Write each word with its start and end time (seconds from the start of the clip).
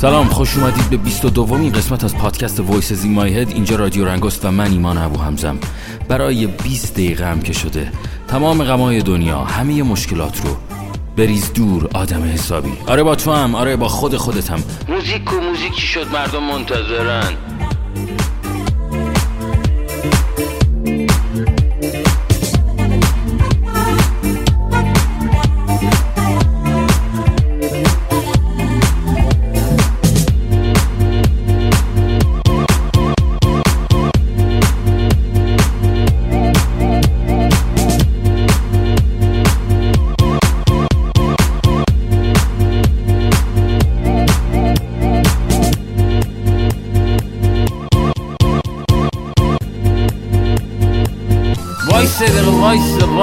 سلام 0.00 0.26
خوش 0.26 0.56
اومدید 0.56 0.90
به 0.90 0.96
22 0.96 1.30
دومین 1.30 1.72
قسمت 1.72 2.04
از 2.04 2.16
پادکست 2.16 2.60
وایس 2.60 2.92
زی 2.92 3.08
مای 3.08 3.38
هد 3.38 3.48
اینجا 3.48 3.76
رادیو 3.76 4.04
رنگست 4.04 4.44
و 4.44 4.50
من 4.50 4.70
ایمان 4.70 4.98
ابو 4.98 5.20
همزم 5.20 5.58
برای 6.08 6.46
20 6.46 6.94
دقیقه 6.94 7.26
هم 7.26 7.40
که 7.40 7.52
شده 7.52 7.92
تمام 8.28 8.64
غمای 8.64 9.02
دنیا 9.02 9.38
همه 9.38 9.82
مشکلات 9.82 10.44
رو 10.44 10.56
بریز 11.16 11.52
دور 11.52 11.88
آدم 11.94 12.22
حسابی. 12.22 12.72
آره 12.86 13.02
با 13.02 13.14
تو 13.14 13.32
هم 13.32 13.54
آره 13.54 13.76
با 13.76 13.88
خود 13.88 14.16
خودتم 14.16 14.62
موزیک 14.88 15.32
و 15.32 15.40
موزیکی 15.40 15.82
شد 15.82 16.06
مردم 16.12 16.44
منتظرن. 16.44 17.32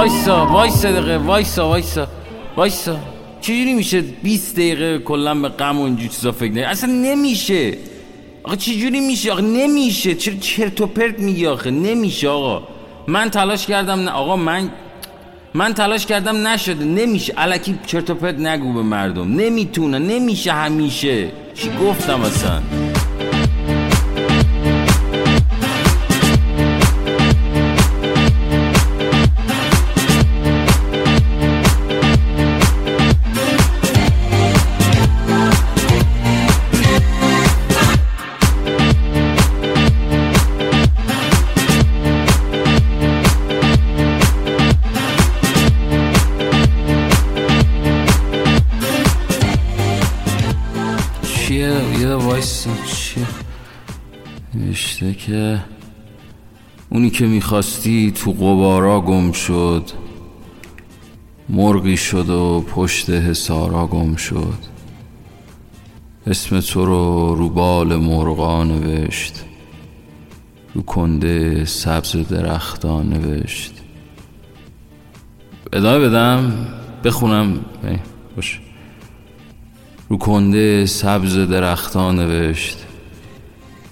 وایسا 0.08 0.46
وایسا 0.46 0.92
دقیقه 0.92 1.18
وایسا 1.18 1.68
وایسا 1.68 2.08
وایسا. 2.58 2.98
چجوری 3.42 3.74
میشه 3.74 4.02
20 4.02 4.56
دقیقه 4.56 5.00
کلا 5.00 5.36
به 5.36 5.50
غم 5.50 5.80
و 5.80 5.84
اینجور 5.84 6.08
چیزا 6.08 6.32
فکر 6.32 6.52
نکنی؟ 6.52 6.64
اصلا 6.64 6.92
نمیشه. 6.94 7.78
آقا 8.44 8.56
چجوری 8.56 9.00
میشه؟ 9.00 9.32
آقا 9.32 9.42
نمیشه. 9.42 10.16
چرا 10.16 10.34
چرت 10.42 10.82
و 10.82 10.88
پرت 10.88 11.20
میگی 11.20 11.48
آخه؟ 11.48 11.72
نمیشه 11.72 12.30
آقا. 12.30 12.68
من 13.08 13.30
تلاش 13.30 13.68
کردم 13.68 14.00
نه 14.00 14.12
آقا 14.12 14.36
من 14.36 14.70
من 15.54 15.74
تلاش 15.74 16.06
کردم 16.06 16.48
نشده. 16.48 16.86
نمیشه. 16.86 17.34
الکی 17.38 17.80
چرت 17.88 18.10
و 18.10 18.16
پرت 18.16 18.40
نگو 18.40 18.74
به 18.74 18.82
مردم. 18.82 19.34
نمی‌تونه. 19.34 20.00
نمیشه 20.00 20.52
همیشه. 20.52 21.28
چی 21.56 21.70
گفتم 21.82 22.22
اصلا؟ 22.22 22.62
چیه 51.48 52.00
یه 52.00 52.10
وایس 52.10 52.68
چیه 52.88 53.28
نوشته 54.54 55.14
که 55.14 55.60
اونی 56.90 57.10
که 57.10 57.26
می‌خواستی 57.26 58.12
تو 58.12 58.32
قبارا 58.32 59.02
گم 59.02 59.32
شد. 59.32 59.84
مرغی 61.50 61.98
شد 61.98 62.30
و 62.30 62.66
پشت 62.68 63.10
حسارا 63.10 63.88
گم 63.88 64.16
شد. 64.16 64.58
اسم 66.28 66.60
تو 66.60 66.86
رو 66.86 67.36
رو 67.36 67.50
بال 67.50 67.96
مرغا 67.96 68.64
نوشت. 68.64 69.44
رو 70.74 70.82
کنده 70.82 71.66
سبز 71.66 72.16
درختان 72.16 73.10
نوشت. 73.10 73.74
ادامه 75.74 76.10
بدم؟ 76.10 76.68
بخونم. 77.04 77.60
ای، 77.84 77.98
باش. 78.36 78.62
رو 80.10 80.18
کنده 80.18 80.86
سبز 80.86 81.38
درختان 81.38 82.20
نوشت. 82.20 82.86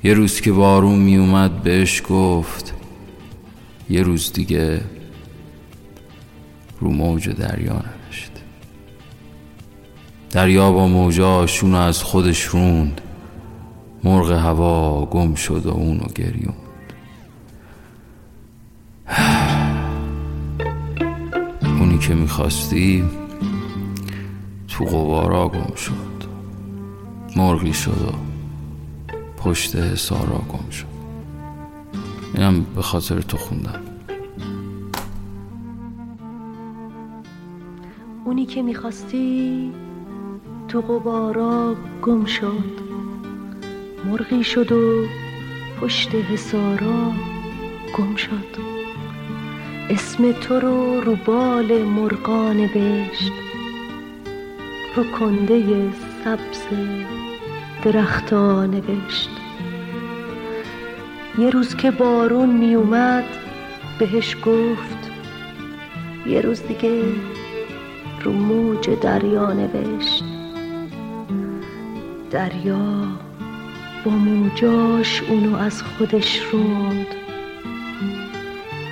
یه 0.03 0.13
روز 0.13 0.41
که 0.41 0.51
بارون 0.51 0.99
می 0.99 1.17
اومد 1.17 1.63
بهش 1.63 2.01
گفت 2.09 2.73
یه 3.89 4.03
روز 4.03 4.33
دیگه 4.33 4.81
رو 6.79 6.89
موج 6.89 7.29
دریا 7.29 7.73
نوشت. 7.73 8.31
دریا 10.31 10.71
با 10.71 10.87
موجاشون 10.87 11.75
از 11.75 12.03
خودش 12.03 12.43
روند. 12.43 13.01
مرغ 14.03 14.31
هوا 14.31 15.05
گم 15.05 15.35
شد 15.35 15.65
و 15.65 15.69
اونو 15.69 16.05
گریوند. 16.15 16.55
اونی 21.79 21.97
که 21.97 22.13
می‌خواستی 22.13 23.03
تو 24.67 24.85
قبارا 24.85 25.47
گم 25.47 25.75
شد. 25.75 26.04
مرغی 27.37 27.73
شد 27.73 28.01
و 28.01 28.11
پشت 29.37 29.75
حسارا 29.75 30.41
گم 30.49 30.69
شد. 30.69 30.85
اینم 32.35 32.65
به 32.75 32.81
خاطر 32.81 33.21
تو 33.21 33.37
خوندم. 33.37 33.81
اونی 38.25 38.45
که 38.45 38.61
می‌خواستی 38.61 39.71
تو 40.67 40.81
قبارا 40.81 41.75
گم 42.01 42.25
شد. 42.25 42.85
مرغی 44.05 44.43
شد 44.43 44.71
و 44.71 45.05
پشت 45.81 46.15
حسارا 46.15 47.11
گم 47.97 48.15
شد. 48.15 48.75
اسم 49.89 50.31
تو 50.31 50.59
رو 50.59 51.01
رو 51.01 51.15
بال 51.25 51.83
مرغا 51.83 52.53
نوشت 52.53 53.31
رو 54.95 55.03
کنده 55.19 55.91
سبز 56.23 56.61
درختا 57.85 58.65
نوشت. 58.65 59.29
یه 61.37 61.49
روز 61.49 61.75
که 61.75 61.91
بارون 61.91 62.49
می 62.49 62.75
اومد 62.75 63.23
بهش 63.99 64.35
گفت 64.45 65.11
یه 66.25 66.41
روز 66.41 66.63
دیگه 66.63 67.03
رو 68.21 68.31
موج 68.31 68.89
دریا 68.89 69.53
نوشت. 69.53 70.23
دریا 72.31 73.07
با 74.05 74.11
موجاش 74.11 75.23
اونو 75.29 75.57
از 75.57 75.83
خودش 75.83 76.39
روند. 76.51 77.07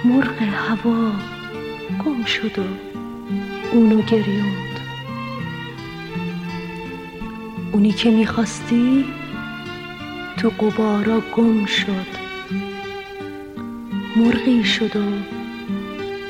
مرغ 0.05 0.41
هوا 0.41 1.11
گم 2.05 2.25
شد 2.25 2.59
و 2.59 2.63
اونو 3.71 4.01
گریوند. 4.01 4.72
اونی 7.73 7.91
که 7.91 8.11
می‌خواستی 8.11 9.05
تو 10.37 10.49
قبارا 10.49 11.21
گم 11.37 11.65
شد. 11.65 12.23
مرغی 14.15 14.63
شد 14.63 14.95
و 14.95 14.99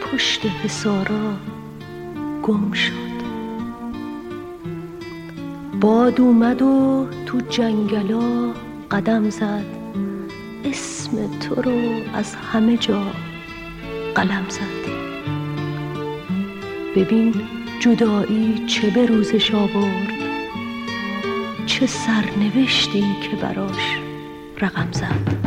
پشت 0.01 0.45
حسارا 0.45 1.37
گم 2.43 2.71
شد. 2.71 3.13
باد 5.81 6.21
اومد 6.21 6.61
و 6.61 7.07
تو 7.25 7.39
جنگلا 7.49 8.53
قدم 8.91 9.29
زد. 9.29 9.65
اسم 10.65 11.39
تو 11.39 11.61
رو 11.61 11.79
از 12.13 12.35
همه 12.35 12.77
جا 12.77 13.03
قلم 14.15 14.45
زد. 14.49 14.83
ببین 16.95 17.33
جدایی 17.79 18.63
چه 18.67 18.89
به 18.89 19.05
روزش 19.05 19.53
آورد. 19.53 20.12
سرنوشتی 21.85 23.15
که 23.21 23.35
براش 23.35 23.97
رقم 24.61 24.91
زد. 24.91 25.42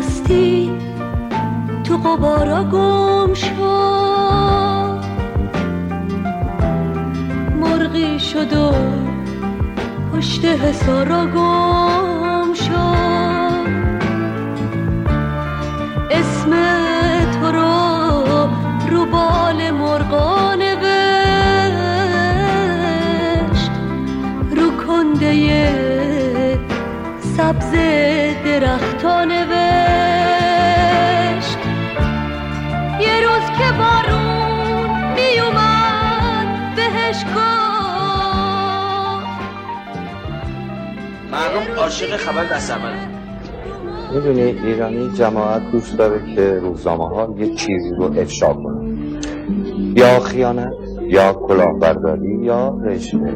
می‌خواستی 0.00 0.70
تو 1.84 1.96
قبارا 1.96 2.64
گم 2.64 3.34
شد 3.34 5.00
مرغی 7.60 8.18
شد 8.18 8.52
و 8.52 8.72
پشت 10.12 10.44
حسارا 10.44 11.26
گم 11.26 12.54
شد 12.54 13.70
اسم 16.10 16.50
تو 17.32 17.52
رو 17.52 18.48
رو 18.90 19.06
بال 19.06 19.70
مرغا 19.70 20.54
نوشت. 20.54 20.80
رو 24.56 24.70
کنده 24.86 25.30
سبز 27.36 27.72
درختان 28.44 29.28
مردم 41.32 41.78
عاشق 41.78 42.16
خبر 42.16 42.44
دست 42.44 42.70
اول 42.70 42.92
می‌دونی 44.14 44.40
ایرانی 44.40 45.10
جماعت 45.14 45.70
دوست 45.72 45.98
داره 45.98 46.34
که 46.34 46.58
روزنامه 46.62 47.08
ها 47.08 47.34
یه 47.38 47.54
چیزی 47.54 47.90
رو 47.98 48.04
افشا 48.18 48.52
کنن 48.52 48.96
یا 49.96 50.20
خیانت 50.20 50.72
یا 51.02 51.32
کلاهبرداری 51.32 52.38
یا 52.42 52.78
رشوه. 52.84 53.32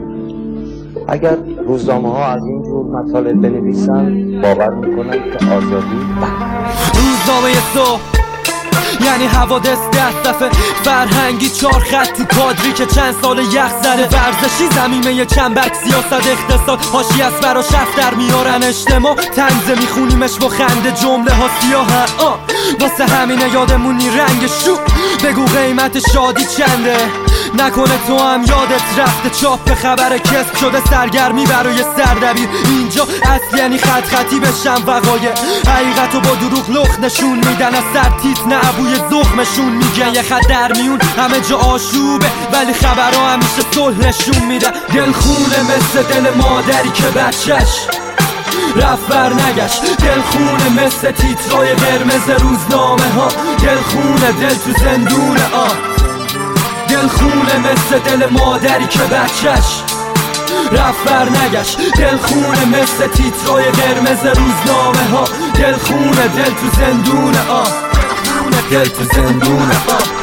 اگر 1.08 1.36
روزنامه 1.66 2.08
ها 2.08 2.26
از 2.26 2.44
این 2.44 2.62
جور 2.62 2.86
مطالب 2.86 3.40
بنویسن 3.40 4.40
باور 4.42 4.74
می‌کنن 4.74 5.12
که 5.12 5.46
آزادی 5.46 6.00
روزنامه 6.94 7.54
صبح 7.74 8.13
یعنی 9.04 9.26
حوادث 9.26 9.78
ده 9.92 10.22
دفعه. 10.24 10.50
فرهنگی 10.84 11.50
چهار 11.50 11.80
خط 11.80 12.12
تو 12.12 12.24
کادری 12.24 12.72
که 12.72 12.86
چند 12.86 13.14
سال 13.22 13.38
یخ 13.38 13.72
زده. 13.82 14.08
ورزشی 14.16 14.68
زمینه 14.74 15.26
چنبرگ 15.26 15.72
سیاست 15.84 16.12
اقتصاد. 16.12 16.84
هاشی 16.84 17.22
از 17.22 17.32
برا 17.42 17.62
شف 17.62 17.96
در 17.96 18.14
میارن 18.14 18.62
اجتماع. 18.62 19.14
تنزه 19.14 19.80
میخونیمش 19.80 20.38
با 20.38 20.48
خنده 20.48 20.92
جمله 20.92 21.32
ها 21.32 21.48
سیاه. 21.60 21.86
واسه 22.80 23.04
همینه 23.04 23.48
یادمونی 23.52 24.08
رنگ 24.10 24.46
شو 24.46 24.78
بگو 25.24 25.44
قیمت 25.44 26.10
شادی 26.12 26.44
چنده؟ 26.44 27.23
نکنه 27.58 27.98
تو 28.06 28.18
هم 28.18 28.40
یادت 28.40 28.98
رفته 28.98 29.30
چاپ 29.30 29.74
خبر 29.74 30.18
کسب 30.18 30.56
شده 30.60 30.82
سرگرمی 30.90 31.46
برای 31.46 31.84
سردبیر. 31.96 32.48
اینجا 32.64 33.06
اصل 33.22 33.58
یعنی 33.58 33.78
خط 33.78 34.04
خطی 34.04 34.40
بشم 34.40 34.82
وقایع. 34.86 35.32
حقیقت 35.68 36.14
و 36.14 36.20
با 36.20 36.34
دروغ 36.34 36.70
لخ 36.70 36.98
نشون 37.00 37.36
میدن. 37.36 37.74
از 37.74 37.84
سر 37.94 38.10
تیت 38.22 38.46
نه 38.46 38.68
ابوی 38.68 38.94
زخمشون 39.10 39.72
میگن. 39.72 40.14
یه 40.14 40.22
خط 40.22 40.48
در 40.48 40.72
میون 40.72 40.98
همه 41.18 41.40
جا 41.40 41.58
آشوبه 41.58 42.26
ولی 42.52 42.72
خبرها 42.72 43.28
همیشه 43.28 43.62
صلح 43.74 43.98
نشون 43.98 44.44
میدن. 44.48 44.70
دلخونه 44.94 45.60
مثل 45.62 46.02
دل 46.02 46.34
مادری 46.36 46.90
که 46.90 47.06
بچش 47.06 47.86
رفت 48.76 49.08
بر 49.08 49.32
نگشت. 49.32 49.82
دلخونه 49.82 50.84
مثل 50.86 51.10
تیترای 51.10 51.74
قرمز 51.74 52.30
روزنامه 52.30 53.08
ها 53.08 53.28
دلخونه 53.62 54.32
دل 54.32 54.54
تو 54.54 54.72
زندونه 54.84 55.40
آه 56.94 57.00
دلخونه 57.00 57.58
مثل 57.58 57.98
دل 57.98 58.26
مادری 58.30 58.86
که 58.86 58.98
بچش 58.98 59.82
رفت 60.72 61.04
بر 61.04 61.28
نگشت. 61.28 61.78
دلخونه 61.98 62.64
مثل 62.64 63.06
تیترای 63.06 63.64
قرمز 63.64 64.26
روزنامه 64.26 65.10
ها. 65.12 65.24
دلخونه 65.54 66.28
دل 66.28 66.44
تو 66.44 66.80
زندونه 66.80 67.48
آه. 67.50 67.68
دل 68.70 68.84
تو 68.84 69.04
زندونه 69.04 69.74
آه. 69.88 70.13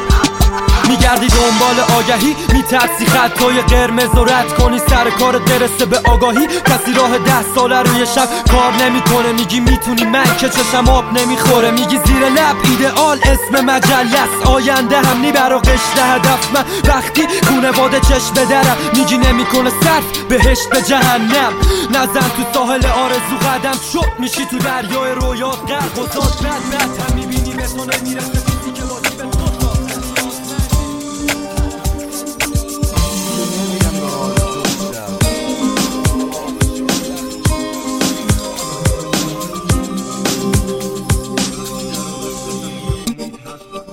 میگردی 0.90 1.28
دنبال 1.28 1.80
آگهی 1.98 2.36
میترسی 2.54 3.06
خطای 3.06 3.62
قرمز 3.62 4.18
و 4.18 4.26
رد 4.26 4.54
کنی. 4.54 4.80
سر 4.90 5.10
کار 5.10 5.38
درسته 5.38 5.86
به 5.86 6.00
آگاهی. 6.10 6.48
کسی 6.48 6.94
راه 6.94 7.18
ده 7.18 7.44
ساله 7.56 7.80
روی 7.80 8.06
شب 8.06 8.30
کار 8.52 8.74
نمی‌کنه. 8.74 9.32
میگی 9.32 9.60
می‌تونی 9.60 10.04
من 10.04 10.38
که 10.40 10.50
چشم 10.50 10.90
آب 10.90 11.18
نمی‌خوره. 11.20 11.72
میگی 11.72 12.00
زیر 12.06 12.30
لب 12.30 12.56
ایدئال 12.64 13.20
اسم 13.24 13.66
مجله 13.66 14.20
است 14.20 14.48
آینده 14.48 14.98
هم 14.98 15.22
نی 15.22 15.32
برا 15.32 15.60
قشت 15.60 15.98
هدف. 15.98 16.52
من 16.54 16.66
وقتی 16.86 17.28
خونواده 17.48 18.00
چشم 18.00 18.34
بدرم 18.36 18.78
میگی 18.94 19.18
نمی‌کنه 19.18 19.70
صرف 19.70 20.18
بهشت 20.30 20.70
به 20.70 20.82
جهنم. 20.82 21.54
نزن 21.90 22.30
تو 22.30 22.44
ساحل 22.54 22.86
آرزو 22.86 23.38
قدم. 23.50 23.80
شد 23.94 24.12
میشی 24.20 24.46
تو 24.46 24.58
دریای 24.58 25.12
رویات. 25.12 25.72
غرق 25.72 26.00
و 26.00 26.04
بد 26.04 26.42
بد. 26.72 27.10
هم 27.10 27.16
می‌بینی 27.16 27.52
به 27.52 27.64
تو 27.64 27.86
نمی‌رسه. 27.86 28.51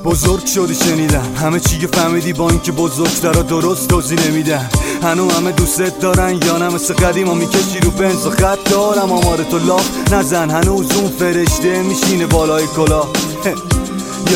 بزرگ 0.09 0.47
شدی 0.47 0.75
شنیدم. 0.75 1.35
همه 1.37 1.61
چی 1.61 1.79
که 1.79 1.87
فهمیدی 1.87 2.33
با 2.33 2.51
اینکه 2.51 2.73
بزرگترا 2.73 3.43
درست 3.43 3.89
توضیح 3.89 4.29
نمیدن 4.29 4.71
هنو 5.03 5.31
همه 5.31 5.53
دوستت 5.53 6.01
دارن 6.01 6.41
یا 6.47 6.59
نه؟ 6.59 6.69
مثل 6.69 6.95
قدیما 6.95 7.35
می‌کشی 7.35 7.81
رو 7.83 7.91
بنز 7.91 8.27
و 8.27 8.31
خط 8.31 8.71
دارم. 8.71 9.13
آمار 9.13 9.45
تو 9.51 9.59
لاف 9.59 10.13
نزن. 10.13 10.51
هنوز 10.51 10.93
اون 10.97 11.09
فرشته 11.09 11.83
میشینه 11.83 12.27
بالای 12.27 12.67
کلا 12.77 13.03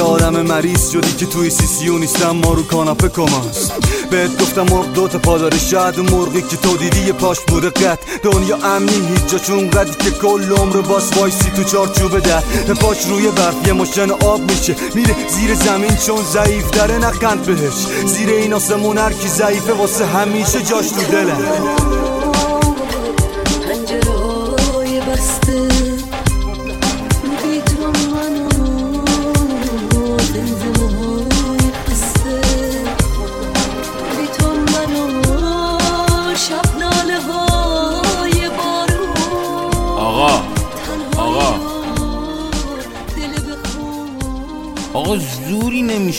آدم 0.00 0.42
مریض 0.42 0.90
شدی 0.90 1.12
که 1.12 1.26
توی 1.26 1.50
سیسیو 1.50 1.98
نیستم 1.98 2.30
ما 2.30 2.52
رو 2.52 2.62
کاناپه 2.62 3.08
کماست. 3.08 3.72
بهت 4.10 4.40
گفتم 4.42 4.62
مرغ 4.62 4.92
دوتا 4.92 5.18
پاداره 5.18 5.58
شاید 5.58 5.98
اون 6.00 6.10
مرغی 6.10 6.42
که 6.42 6.56
تو 6.56 6.76
دیدی 6.76 7.12
پاش 7.12 7.40
بوده 7.40 7.70
قد. 7.70 7.98
دنیا 8.22 8.56
امنی 8.56 9.08
هیچ 9.08 9.26
جا 9.26 9.38
چون 9.38 9.70
قدی 9.70 9.90
که 9.90 10.10
کل 10.10 10.52
عمر 10.52 10.76
باس 10.80 11.16
وایسی 11.16 11.50
تو 11.56 11.64
چارچوبه 11.64 12.20
در. 12.20 12.40
پاش 12.80 13.06
روی 13.06 13.30
برف 13.30 13.66
یه 13.66 13.72
مشن 13.72 14.10
آب 14.10 14.40
میشه 14.40 14.76
میره 14.94 15.16
زیر 15.28 15.54
زمین 15.54 15.96
چون 16.06 16.22
ضعیف 16.32 16.70
داره 16.70 16.98
نخند 16.98 17.42
بهش. 17.42 17.86
زیر 18.06 18.28
این 18.28 18.52
آسمون 18.52 18.98
هر 18.98 19.12
کی 19.12 19.28
ضعیفه 19.28 19.72
واسه 19.72 20.06
همیشه 20.06 20.62
جاش 20.62 20.90
تو 20.90 21.02
دلم 21.12 22.11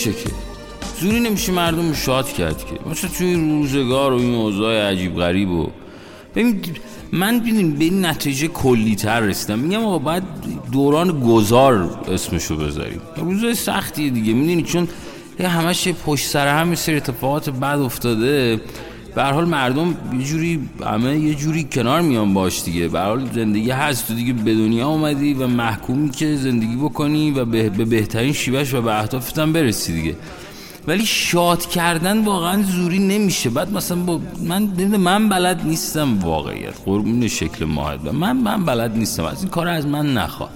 نمیشه 0.07 0.23
که. 0.23 0.29
زوری 1.01 1.19
نمیشه 1.19 1.51
مردم 1.51 1.93
شاد 1.93 2.33
کرد 2.33 2.65
که. 2.65 2.89
مثلا 2.89 3.09
توی 3.09 3.35
روزگار 3.35 4.13
و 4.13 4.15
این 4.15 4.35
اوضاع 4.35 4.91
عجیب 4.91 5.15
غریب 5.15 5.49
و. 5.49 5.69
ببین 6.35 6.61
من 7.11 7.39
ببین 7.39 7.71
به 7.71 7.83
این 7.83 8.05
نتیجه 8.05 8.47
کلی 8.47 8.95
تر 8.95 9.19
رسیدم. 9.19 9.59
میگم 9.59 9.83
آقا 9.83 9.97
باید 9.97 10.23
دوران 10.71 11.19
گذار 11.19 11.99
اسمشو 12.11 12.55
بذاریم. 12.55 13.01
روزای 13.17 13.55
سختیه 13.55 14.09
دیگه. 14.09 14.33
می‌دونی 14.33 14.63
چون 14.63 14.87
همش 15.39 15.87
پشت 15.87 16.25
سر 16.27 16.47
هم 16.47 16.75
سری 16.75 16.95
اتفاقات 16.95 17.49
بد 17.49 17.79
افتاده. 17.79 18.61
به 19.15 19.23
حال 19.23 19.45
مردم 19.45 19.95
یه 20.19 20.25
جوری 20.25 20.69
همه 20.85 21.19
یه 21.19 21.35
جوری 21.35 21.67
کنار 21.71 22.01
میان 22.01 22.33
باش 22.33 22.63
دیگه. 22.63 22.87
به 22.87 22.99
حال 22.99 23.29
زندگی 23.33 23.71
هست 23.71 24.07
تو 24.07 24.13
دیگه 24.13 24.33
به 24.33 24.53
دنیا 24.53 24.87
اومدی 24.87 25.33
و 25.33 25.47
محکومی 25.47 26.09
که 26.09 26.35
زندگی 26.35 26.75
بکنی 26.75 27.31
و 27.31 27.45
به, 27.45 27.69
به 27.69 27.85
بهترین 27.85 28.33
شیوهش 28.33 28.73
و 28.73 28.81
به 28.81 28.99
اهدافت 28.99 29.39
هم 29.39 29.53
برسی 29.53 29.93
دیگه. 29.93 30.15
ولی 30.87 31.05
شاد 31.05 31.65
کردن 31.65 32.25
واقعا 32.25 32.61
زوری 32.61 32.99
نمیشه. 32.99 33.49
بعد 33.49 33.73
مثلا 33.73 33.97
با 33.97 34.19
من 34.47 34.63
من 34.97 35.29
بلد 35.29 35.61
نیستم 35.65 36.19
واقعیت 36.19 36.73
قربون 36.85 37.27
شکل 37.27 37.65
ماهد 37.65 38.09
من 38.09 38.37
من 38.37 38.65
بلد 38.65 38.97
نیستم. 38.97 39.23
از 39.23 39.41
این 39.41 39.49
کار 39.49 39.67
از 39.67 39.87
من 39.87 40.13
نخواه. 40.13 40.49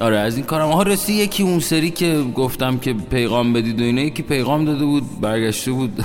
آره 0.00 0.18
از 0.18 0.36
این 0.36 0.44
کارم. 0.44 0.70
ها 0.70 0.82
رسی 0.82 1.12
یکی 1.12 1.42
اون 1.42 1.60
سری 1.60 1.90
که 1.90 2.24
گفتم 2.34 2.78
که 2.78 2.92
پیغام 2.92 3.52
بدید 3.52 3.80
و 3.80 3.84
اینا 3.84 4.02
یکی 4.02 4.22
پیغام 4.22 4.64
داده 4.64 4.84
بود 4.84 5.20
برگشته 5.20 5.72
بود. 5.72 5.92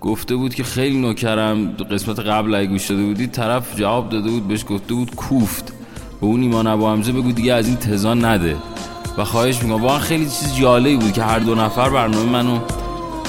گفته 0.00 0.36
بود 0.36 0.54
که 0.54 0.64
خیلی 0.64 1.00
نوکرم 1.00 1.68
قسمت 1.68 2.18
قبل 2.18 2.54
اگه 2.54 2.66
گوش 2.66 2.90
داده 2.90 3.02
بودی 3.02 3.26
طرف 3.26 3.76
جواب 3.76 4.08
داده 4.08 4.30
بود 4.30 4.48
بهش 4.48 4.64
گفته 4.68 4.94
بود 4.94 5.14
کوفت. 5.14 5.72
به 6.20 6.26
اون 6.26 6.42
ایمان 6.42 6.66
ابو 6.66 6.88
حمزه 6.88 7.12
بگو 7.12 7.32
دیگه 7.32 7.52
از 7.52 7.66
این 7.66 7.76
تزان 7.76 8.24
نده. 8.24 8.56
و 9.18 9.24
خواهش 9.24 9.62
می‌کنم 9.62 9.82
واقعا 9.82 9.98
خیلی 9.98 10.24
چیز 10.24 10.56
جالبی 10.56 10.96
بود 10.96 11.12
که 11.12 11.22
هر 11.22 11.38
دو 11.38 11.54
نفر 11.54 11.90
برنامه 11.90 12.30
منو 12.30 12.58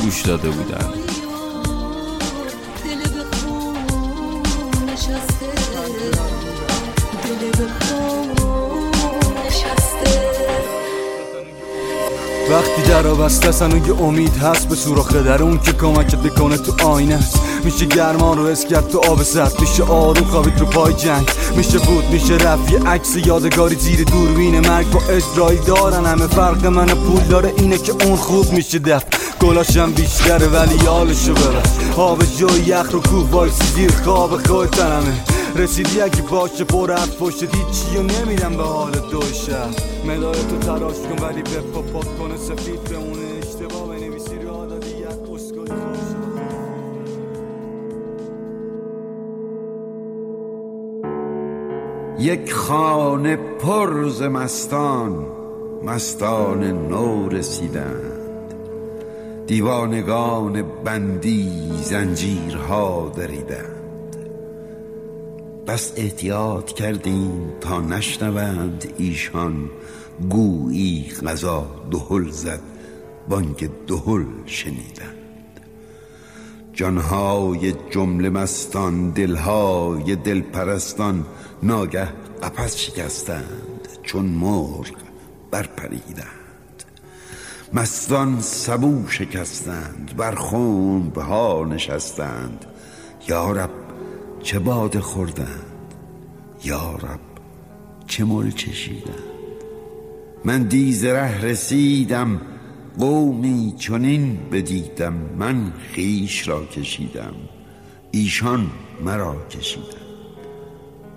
گوش 0.01 0.21
داده 0.21 0.49
بودن. 0.49 0.85
وقتی 13.01 13.39
در 13.39 13.47
بسته 13.47 13.87
یه 13.87 14.01
امید 14.01 14.37
هست. 14.37 14.69
به 14.69 14.75
سوراخ 14.75 15.13
در 15.13 15.43
اون 15.43 15.59
که 15.59 15.73
کمکت 15.73 16.15
بکنه 16.15 16.57
تو 16.57 16.87
آینه 16.87 17.19
میشه 17.63 17.85
گرما 17.85 18.33
رو 18.33 18.45
اسکت 18.45 18.87
تو 18.87 18.99
آب 18.99 19.23
سرد. 19.23 19.61
میشه 19.61 19.83
آروم 19.83 20.23
خوابید 20.23 20.59
رو 20.59 20.65
پای 20.65 20.93
جنگ. 20.93 21.31
میشه 21.55 21.79
بود 21.79 22.09
میشه 22.11 22.33
رفت. 22.33 22.71
یه 22.71 22.79
عکس 22.79 23.15
یادگاری 23.15 23.75
زیر 23.75 24.03
دوربین 24.03 24.67
مرگ. 24.67 24.89
با 24.91 24.99
اجرایی 25.09 25.59
دارن 25.59 26.05
همه. 26.05 26.27
فرق 26.27 26.65
من 26.65 26.85
پول 26.85 27.23
داره 27.23 27.53
اینه 27.57 27.77
که 27.77 27.91
اون 28.05 28.15
خوب 28.15 28.51
میشه 28.53 28.79
دفت. 28.79 29.07
گلاشم 29.39 29.91
بیشتره 29.91 30.47
ولی 30.47 30.75
یالشو 30.83 31.33
ببر 31.33 31.63
آب 31.97 32.23
جای 32.39 32.59
یخ 32.59 32.91
رو 32.91 33.01
کوه 33.01 33.29
وایسی 33.29 33.63
زیر 33.75 33.91
خواب 34.03 34.47
خود 34.47 34.69
تنمه 34.69 35.40
رسیدی 35.55 36.01
اگه 36.01 36.21
باشه 36.21 36.63
پر 36.63 36.91
حرف 36.91 37.17
پشت 37.21 37.43
هیچی 37.43 37.97
و 37.97 38.01
نمیدم 38.01 38.57
به 38.57 38.63
حال 38.63 38.91
دو 38.91 39.21
شهر 39.21 39.75
مدار 40.05 40.35
تو 40.35 40.57
تراش 40.57 40.95
کن 40.95 41.25
ولی 41.25 41.41
به 41.41 41.81
پاک 41.93 42.17
کنه 42.19 42.37
سفید 42.37 42.83
بمونه. 42.83 43.25
اشتباه 43.41 43.87
بنویسی 43.87 44.35
رو 44.35 44.65
دادی 44.65 45.03
اسکلی 45.03 45.71
یک 52.19 52.53
خانه 52.53 53.35
پرز 53.35 54.21
مستان 54.21 55.25
مستان 55.83 56.63
نو 56.63 57.29
رسیدند. 57.29 58.55
دیوانگان 59.47 60.63
بندی 60.83 61.51
زنجیرها 61.83 63.11
دریدند. 63.15 63.80
بس 65.67 65.93
احتیاط 65.95 66.71
کردیم 66.71 67.53
تا 67.61 67.81
نشنوند 67.81 68.93
ایشان 68.97 69.69
گویی 70.29 71.11
غذا 71.27 71.67
دهل 71.91 72.29
زد 72.29 72.59
بانگ 73.29 73.69
دهل 73.87 74.25
شنیدند. 74.45 75.17
جانهای 76.73 77.73
جمله 77.89 78.29
مستان 78.29 79.09
دلهای 79.09 80.15
دلپرستان 80.15 81.25
ناگه 81.63 82.07
قفس 82.43 82.77
شکستند 82.77 83.87
چون 84.03 84.25
مرغ 84.25 84.87
برپریدند. 85.51 86.27
مستان 87.73 88.41
سبو 88.41 89.07
شکستند 89.07 90.13
بر 90.17 90.35
خون 90.35 91.11
ها 91.15 91.65
نشستند 91.69 92.65
یارب 93.27 93.69
چه 94.43 94.59
باده 94.59 95.01
خوردند؟ 95.01 95.65
یا 96.63 96.95
رب 96.95 97.19
چه 98.07 98.23
مل 98.23 98.51
چشیدند؟ 98.51 99.31
من 100.45 100.63
دیز 100.63 101.05
ره 101.05 101.41
رسیدم 101.41 102.41
قومی 102.99 103.75
چنین 103.77 104.37
بدیدم 104.51 105.13
من 105.13 105.73
خیش 105.91 106.47
را 106.47 106.65
کشیدم 106.65 107.33
ایشان 108.11 108.71
مرا 109.05 109.35
کشیدند. 109.49 110.01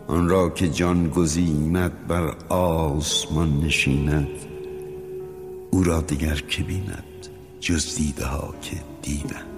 آن 0.06 0.28
را 0.28 0.50
که 0.50 0.68
جان 0.68 1.08
گزیند 1.08 2.06
بر 2.06 2.34
آسمان 2.48 3.60
نشیند 3.60 4.28
او 5.70 5.84
را 5.84 6.00
دیگر 6.00 6.42
که 6.48 6.62
بیند 6.62 7.04
جز 7.60 7.94
دیده 7.96 8.24
ها 8.24 8.54
که 8.62 8.76
دیدند. 9.02 9.53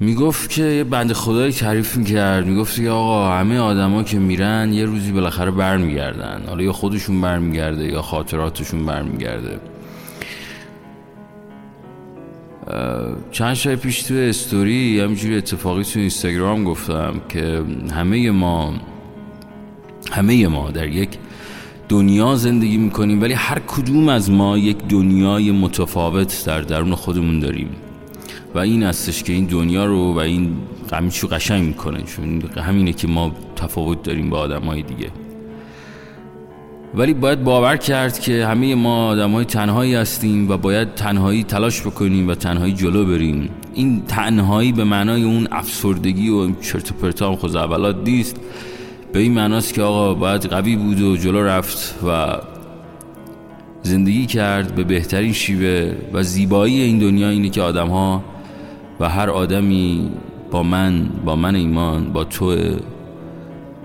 می‌گفت 0.00 0.50
که 0.50 0.62
یه 0.62 0.84
بند 0.84 1.12
خدایی 1.12 1.52
تعریف 1.52 1.96
می‌کرد. 1.96 2.46
می‌گفت 2.46 2.76
که 2.76 2.90
آقا 2.90 3.30
همه 3.30 3.58
آدما 3.58 4.02
که 4.02 4.18
میرن 4.18 4.72
یه 4.72 4.84
روزی 4.84 5.12
بالاخره 5.12 5.50
برمیگردن. 5.50 6.42
حالا 6.46 6.62
یا 6.62 6.72
خودشون 6.72 7.20
برمیگرده 7.20 7.84
یا 7.84 8.02
خاطراتشون 8.02 8.86
برمیگرده. 8.86 9.60
چند 13.30 13.54
شای 13.54 13.76
پیش 13.76 14.02
تو 14.02 14.14
استوری 14.14 15.00
همینجوری 15.00 15.36
اتفاقی 15.36 15.82
تو 15.84 15.98
اینستاگرام 15.98 16.64
گفتم 16.64 17.14
که 17.28 17.62
همه 17.92 18.30
ما 18.30 18.74
همه 20.10 20.48
ما 20.48 20.70
در 20.70 20.88
یک 20.88 21.08
دنیا 21.88 22.34
زندگی 22.34 22.76
می‌کنیم 22.76 23.22
ولی 23.22 23.32
هر 23.32 23.58
کدوم 23.66 24.08
از 24.08 24.30
ما 24.30 24.58
یک 24.58 24.78
دنیای 24.88 25.50
متفاوت 25.50 26.44
در 26.46 26.60
درون 26.60 26.94
خودمون 26.94 27.40
داریم. 27.40 27.68
و 28.54 28.58
این 28.58 28.82
هستش 28.82 29.22
که 29.22 29.32
این 29.32 29.44
دنیا 29.44 29.84
رو 29.84 30.12
و 30.12 30.18
این 30.18 30.56
همیشو 30.92 31.28
قشنگ 31.28 31.64
می‌کنه. 31.64 32.02
چون 32.02 32.42
همینه 32.56 32.92
که 32.92 33.08
ما 33.08 33.32
تفاوت 33.56 34.02
داریم 34.02 34.30
با 34.30 34.38
آدم 34.38 34.62
های 34.62 34.82
دیگه. 34.82 35.08
ولی 36.94 37.14
باید 37.14 37.44
باور 37.44 37.76
کرد 37.76 38.20
که 38.20 38.46
همه 38.46 38.74
ما 38.74 39.06
آدم 39.06 39.30
های 39.30 39.44
تنهایی 39.44 39.94
هستیم 39.94 40.50
و 40.50 40.56
باید 40.56 40.94
تنهایی 40.94 41.44
تلاش 41.44 41.80
بکنیم 41.80 42.28
و 42.28 42.34
تنهایی 42.34 42.72
جلو 42.72 43.04
بریم. 43.04 43.48
این 43.74 44.02
تنهایی 44.08 44.72
به 44.72 44.84
معنای 44.84 45.22
اون 45.22 45.48
افسردگی 45.50 46.28
و 46.28 46.60
چرت 46.60 46.90
و 46.90 46.94
پرتا 46.94 47.28
هم 47.28 47.36
خود 47.36 47.56
اولات 47.56 47.96
نیست. 48.04 48.36
به 49.12 49.18
این 49.18 49.32
معناست 49.32 49.74
که 49.74 49.82
آقا 49.82 50.14
باید 50.14 50.46
قوی 50.46 50.76
بود 50.76 51.00
و 51.00 51.16
جلو 51.16 51.44
رفت 51.44 52.04
و 52.06 52.38
زندگی 53.82 54.26
کرد 54.26 54.74
به 54.74 54.84
بهترین 54.84 55.32
شیوه 55.32 55.94
و 56.12 56.22
زیبایی 56.22 56.80
این 56.80 56.98
دنیا 56.98 57.28
اینه 57.28 57.48
که 57.48 57.62
آدم 57.62 57.88
ها 57.88 58.33
و 59.00 59.08
هر 59.08 59.30
آدمی 59.30 60.10
با 60.50 60.62
من 60.62 61.06
با 61.24 61.36
من 61.36 61.54
ایمان 61.54 62.12
با 62.12 62.24
تو 62.24 62.56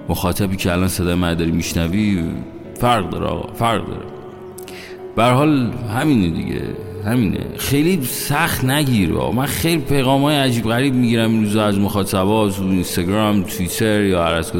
مخاطبی 0.10 0.56
که 0.56 0.72
الان 0.72 0.88
صدای 0.88 1.16
من 1.16 1.34
داری 1.34 1.52
میشنوی 1.52 2.24
فرق 2.80 3.10
داره 3.10 3.26
آقا 3.26 3.54
فرق 3.54 3.88
داره 3.88 4.06
بر 5.16 5.34
حال 5.34 5.72
همینه 5.96 6.30
دیگه 6.30 6.62
همینه 7.06 7.40
خیلی 7.58 8.04
سخت 8.04 8.66
نگیر 8.66 9.12
با. 9.12 9.32
من 9.32 9.46
خیلی 9.46 9.82
پیغام 9.82 10.22
های 10.22 10.36
عجیب 10.36 10.64
غریب 10.64 10.94
می‌گیرم 10.94 11.32
این 11.32 11.44
روزا 11.44 11.66
از 11.66 11.80
مخاطبا 11.80 12.50
تو 12.50 12.64
اینستاگرام 12.64 13.44
توییتر 13.44 14.04
یا 14.04 14.24
هر 14.24 14.34
از 14.34 14.52
تو 14.52 14.60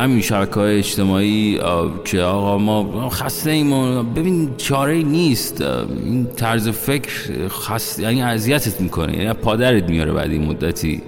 همین 0.00 0.20
شبکه 0.20 0.54
های 0.54 0.78
اجتماعی 0.78 1.58
که 2.04 2.20
آقا 2.20 2.58
ما 2.58 3.08
خسته 3.08 3.50
ایم 3.50 4.02
ببین 4.02 4.50
چاره 4.56 5.02
نیست. 5.02 5.62
این 6.04 6.26
طرز 6.36 6.68
فکر 6.68 7.48
خست 7.48 8.00
یعنی 8.00 8.22
اذیتت 8.22 8.80
می‌کنه 8.80 9.16
یعنی 9.16 9.32
پادرت 9.32 9.90
میاره 9.90 10.12
بعد 10.12 10.30
این 10.30 10.46
مدتی. 10.46 11.02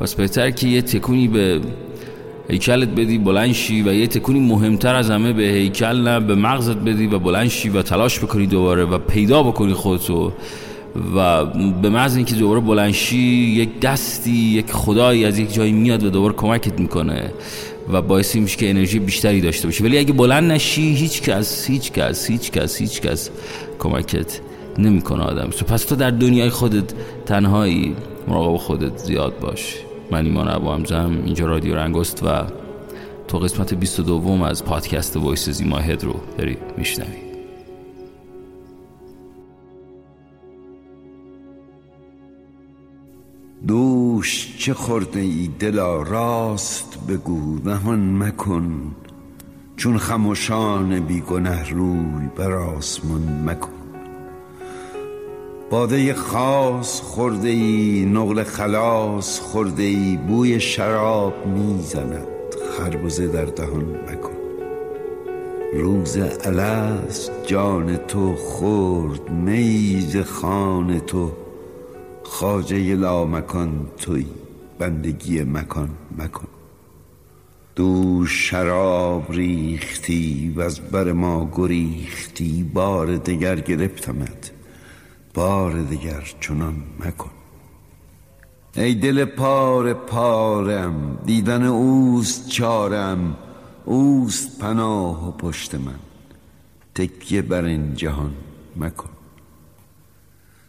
پس 0.00 0.14
بهتر 0.14 0.50
که 0.50 0.68
یه 0.68 0.82
تکونی 0.82 1.28
به 1.28 1.60
هیکلت 2.48 2.88
بدی 2.88 3.18
بلند 3.18 3.52
شی 3.52 3.82
و 3.82 3.94
یه 3.94 4.06
تکونی 4.06 4.40
مهمتر 4.40 4.94
از 4.94 5.10
همه 5.10 5.32
به 5.32 5.42
هیکل 5.42 5.96
نه 5.96 6.20
به 6.20 6.34
مغزت 6.34 6.76
بدی 6.76 7.06
و 7.06 7.18
بلند 7.18 7.48
شی 7.48 7.68
و 7.68 7.82
تلاش 7.82 8.18
بکنی 8.18 8.46
دوباره 8.46 8.84
و 8.84 8.98
پیدا 8.98 9.42
بکنی 9.42 9.72
خودتو. 9.72 10.32
و 11.16 11.44
به 11.82 11.88
محض 11.88 12.16
اینکه 12.16 12.34
دوباره 12.34 12.60
بلنشی 12.60 13.16
یک 13.56 13.80
دستی 13.80 14.30
یک 14.30 14.70
خدایی 14.72 15.24
از 15.24 15.38
یک 15.38 15.54
جایی 15.54 15.72
میاد 15.72 16.02
و 16.02 16.10
دوباره 16.10 16.34
کمکت 16.34 16.80
می‌کنه. 16.80 17.32
و 17.92 18.02
باعثی 18.02 18.40
میشه 18.40 18.56
که 18.56 18.70
انرژی 18.70 18.98
بیشتری 18.98 19.40
داشته 19.40 19.68
باشی 19.68 19.84
ولی 19.84 19.98
اگه 19.98 20.12
بلند 20.12 20.52
نشی 20.52 20.94
هیچ 20.94 21.22
کس 21.22 21.66
هیچ 21.66 21.92
کس 21.92 22.30
هیچ 22.30 22.50
کس 22.50 22.76
هیچ 22.76 23.00
کس 23.00 23.30
کمکت 23.78 24.40
نمی‌کنه 24.78 25.22
آدم. 25.22 25.50
پس 25.50 25.84
تو 25.84 25.96
در 25.96 26.10
دنیای 26.10 26.50
خودت 26.50 26.92
تنهایی 27.26 27.96
مراقب 28.28 28.56
خودت 28.56 28.98
زیاد 28.98 29.38
باش. 29.38 29.76
من 30.10 30.24
ایمان 30.24 30.48
ابو 30.48 30.70
همزم 30.70 31.22
اینجا 31.24 31.46
رادیو 31.46 31.74
رنگست 31.74 32.22
و 32.22 32.44
تو 33.28 33.38
قسمت 33.38 33.74
22 33.74 34.42
از 34.44 34.64
پادکست 34.64 35.16
وایس 35.16 35.48
زیما 35.48 35.78
هد 35.78 36.04
رو 36.04 36.14
داری 36.38 36.56
میشنوی. 36.78 37.31
دوش 43.66 44.56
چه 44.58 44.74
خورده 44.74 45.20
ای 45.20 45.50
دلا 45.58 46.02
راست 46.02 46.98
بگو 47.08 47.58
نهان 47.64 48.22
مکن 48.22 48.94
چون 49.76 49.98
خموشان 49.98 51.00
بیگنه 51.00 51.70
روی 51.70 52.28
بر 52.36 52.52
آسمان 52.52 53.42
مکن. 53.46 53.68
باده 55.70 56.14
خاص 56.14 57.00
خورده 57.00 57.48
ای 57.48 58.04
نقل 58.04 58.42
خلاص 58.42 59.40
خورده 59.40 59.82
ای 59.82 60.18
بوی 60.28 60.60
شراب 60.60 61.46
می‌زند 61.46 62.26
خربزه 62.78 63.28
در 63.28 63.44
دهان 63.44 63.84
مکن. 63.84 64.36
روز 65.74 66.16
الست 66.44 67.32
جان 67.46 67.96
تو 67.96 68.36
خورد 68.36 69.30
میز 69.30 70.16
خان 70.16 71.00
تو 71.00 71.32
خاجه 72.32 72.94
لا 72.96 73.24
مکان 73.24 73.72
توی 73.96 74.26
بندگی 74.78 75.44
مکان 75.44 75.90
مکن. 76.18 76.48
دو 77.76 78.26
شراب 78.26 79.32
ریختی 79.32 80.52
و 80.56 80.60
از 80.60 80.80
بر 80.80 81.12
ما 81.12 81.50
گریختی 81.56 82.62
بار 82.62 83.16
دگر 83.16 83.60
گرفتمت 83.60 84.50
بار 85.34 85.82
دگر 85.82 86.34
چنان 86.40 86.76
مکن. 87.00 87.30
ای 88.76 88.94
دل 88.94 89.24
پار 89.24 89.94
پارم 89.94 91.18
دیدن 91.26 91.62
اوست 91.62 92.48
چارم 92.48 93.36
اوست 93.84 94.58
پناه 94.58 95.28
و 95.28 95.30
پشت 95.30 95.74
من. 95.74 96.00
تکیه 96.94 97.42
بر 97.42 97.64
این 97.64 97.94
جهان 97.94 98.34
مکن. 98.76 99.11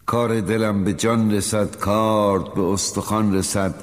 کار 0.05 0.41
دلم 0.41 0.83
به 0.83 0.93
جان 0.93 1.31
رسد 1.31 1.75
کارد 1.75 2.53
به 2.53 2.61
استخوان 2.61 3.35
رسد. 3.35 3.75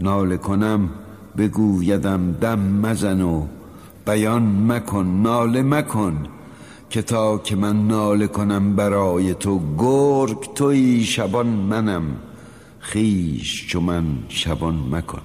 ناله 0.00 0.36
کنم 0.36 0.90
بگویدم 1.38 2.32
دم 2.32 2.58
مزن 2.58 3.20
و 3.20 3.46
بیان 4.06 4.72
مکن 4.72 5.06
ناله 5.06 5.62
مکن 5.62 6.26
که 6.90 7.02
تا 7.02 7.38
که 7.38 7.56
من 7.56 7.88
ناله 7.88 8.26
کنم 8.26 8.76
برای 8.76 9.34
تو 9.34 9.60
گرگ 9.78 10.54
توی 10.54 11.04
شبان 11.04 11.46
منم 11.46 12.02
خیش 12.80 13.66
چو 13.66 13.80
من 13.80 14.04
شبان 14.28 14.88
مکن. 14.90 15.22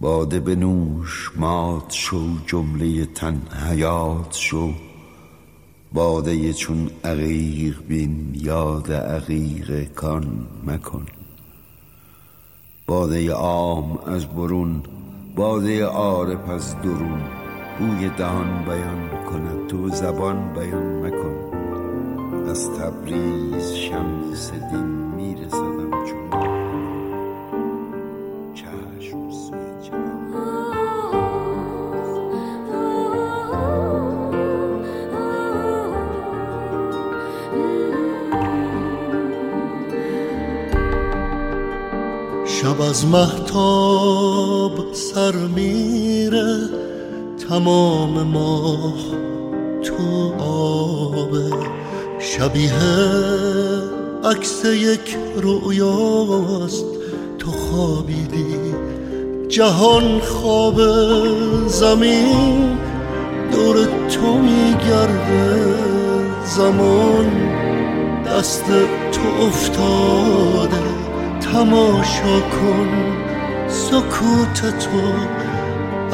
باده 0.00 0.40
به 0.40 0.56
نوش 0.56 1.32
مات 1.36 1.92
شو 1.92 2.26
جمله 2.46 3.06
تن 3.06 3.42
حیات 3.68 4.34
شو. 4.34 4.89
باده 5.92 6.52
چون 6.52 6.90
عقیق 7.04 7.82
بین 7.88 8.34
یاد 8.34 8.92
عقیق 8.92 9.84
کان 9.84 10.46
مکن. 10.66 11.06
باده 12.86 13.32
عام 13.32 13.98
از 13.98 14.26
برون 14.26 14.82
باده 15.36 15.84
عارف 15.84 16.48
از 16.48 16.82
درون. 16.82 17.22
بوی 17.78 18.08
دهان 18.08 18.64
بیان 18.64 19.24
کند 19.30 19.66
تو 19.66 19.88
زبان 19.88 20.54
بیان 20.54 21.06
مکن. 21.06 21.56
از 22.50 22.70
تبریز 22.70 23.74
شمس 23.74 24.52
دین. 24.52 24.99
از 43.00 43.06
محتاب 43.06 44.92
سر 44.92 45.32
میره 45.34 46.56
تمام 47.48 48.22
ماه 48.22 48.94
تو 49.82 50.32
آبه 50.42 51.50
شبیه 52.18 52.72
عکس 54.24 54.64
یک 54.64 55.16
رویاست 55.36 56.84
تو 57.38 57.50
خوابیدی. 57.50 58.56
جهان 59.48 60.20
خواب 60.20 60.80
زمین 61.66 62.78
دور 63.52 63.76
تو 64.08 64.38
میگرده 64.38 65.74
زمان. 66.44 67.30
دست 68.26 68.64
تو 69.12 69.44
افتاده. 69.46 70.89
تماشا 71.52 72.40
کن. 72.40 72.88
سکوت 73.68 74.60
تو 74.78 75.00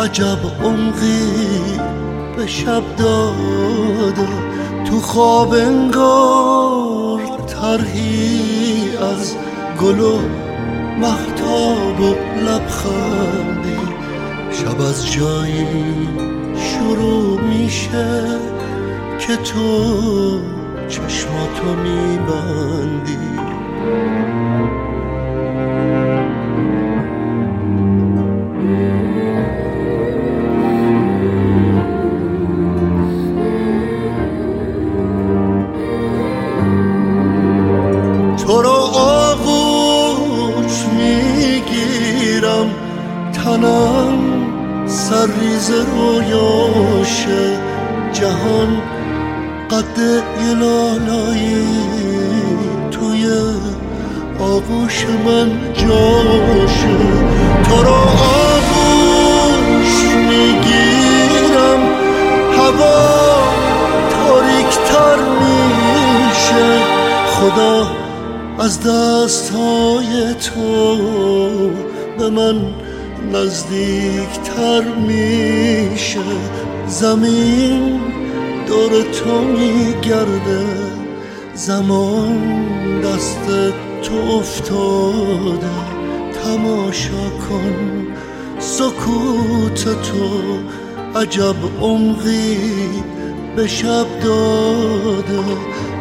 عجب 0.03 0.39
عمقی 0.65 1.79
به 2.37 2.47
شب 2.47 2.83
داده 2.99 4.29
تو 4.85 5.01
خواب 5.01 5.53
انگار 5.53 7.21
ترهی 7.47 8.91
از 9.13 9.37
گل 9.83 10.01
و 10.01 10.19
محتاب 11.01 12.01
و 12.01 12.15
لبخندی. 12.41 13.79
شب 14.53 14.81
از 14.81 15.13
جایی 15.13 16.09
شروع 16.55 17.41
میشه 17.41 18.25
که 19.19 19.37
تو 19.37 20.41
چشماتو 20.89 21.75
میبندی. 21.83 23.17
تو 38.37 38.63
رو 38.63 38.79
آغوش 38.95 40.85
می‌گیرم 40.99 42.69
تنم 43.33 44.19
سرریز 44.87 45.71
رویاشه 45.71 47.59
جهان 48.13 48.83
قد 49.71 49.99
یه 49.99 50.55
لالایی 50.55 51.67
توی 52.91 53.27
آغوش 54.41 55.07
من 55.27 55.75
جاشه 55.75 56.97
تو 57.69 57.83
رو 57.83 57.95
آغوش 58.53 59.95
می‌گیرم. 60.29 61.83
هوا 62.59 63.39
تاریکتر 64.11 65.19
میشه. 65.41 66.67
خدا 67.27 67.87
از 68.59 68.81
دستهای 68.81 70.35
تو 70.35 70.97
به 72.19 72.31
من 72.31 72.57
نزدیکتر 73.33 74.83
میشه. 75.07 76.21
زمین 76.89 78.01
دور 78.67 79.03
تو 79.03 79.41
میگرده 79.41 80.65
زمان 81.55 82.67
دست 83.01 83.75
تو 84.07 84.37
افتاده 84.39 85.67
تماشا 86.45 87.31
کن. 87.49 88.07
سکوت 88.59 89.85
تو 89.85 90.59
عجب 91.19 91.57
عمقی 91.81 92.57
به 93.57 93.67
شب 93.67 94.07
داده. 94.25 95.43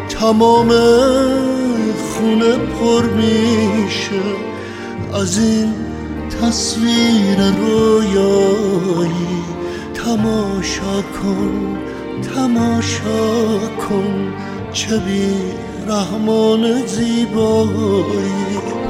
تمام 0.10 0.70
خونه 2.14 2.58
پر 2.58 3.04
میشه 3.04 4.22
از 5.14 5.38
این 5.38 5.74
تصویر 6.42 7.38
رویایی. 7.60 9.44
تماشا 9.94 11.02
کن 11.02 11.78
تماشا 12.36 13.60
کن. 13.90 14.34
چه 14.74 14.98
بی 14.98 15.65
رحمان 15.88 16.86
زیبایی. 16.86 18.85